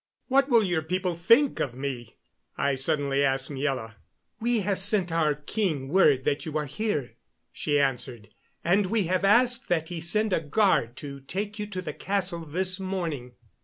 "What 0.29 0.49
will 0.49 0.63
your 0.63 0.81
people 0.81 1.13
think 1.13 1.59
of 1.59 1.75
me?" 1.75 2.15
I 2.57 2.73
suddenly 2.73 3.23
asked 3.23 3.51
Miela. 3.51 3.97
"We 4.39 4.61
have 4.61 4.79
sent 4.79 5.11
our 5.11 5.35
king 5.35 5.89
word 5.89 6.23
that 6.23 6.43
you 6.43 6.57
are 6.57 6.65
here," 6.65 7.11
she 7.51 7.79
answered, 7.79 8.29
"and 8.63 8.87
we 8.87 9.03
have 9.03 9.23
asked 9.23 9.69
that 9.69 9.89
he 9.89 10.01
send 10.01 10.33
a 10.33 10.41
guard 10.41 10.95
to 10.97 11.19
take 11.19 11.59
you 11.59 11.67
to 11.67 11.83
the 11.83 11.93
castle 11.93 12.39
this 12.39 12.79
morning." 12.79 13.33